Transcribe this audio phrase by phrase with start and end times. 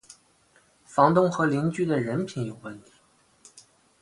[0.83, 2.91] 房东和邻居的人品有问题